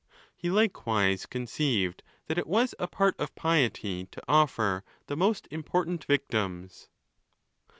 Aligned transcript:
He 0.35 0.49
likewise 0.49 1.27
conceived 1.27 2.01
that 2.25 2.39
it 2.39 2.47
was 2.47 2.73
a 2.79 2.87
part 2.87 3.13
of 3.19 3.35
piety 3.35 4.07
to 4.07 4.23
offer 4.27 4.83
the 5.05 5.15
most 5.15 5.47
impor 5.51 5.85
tant 5.85 6.03
victims. 6.05 6.89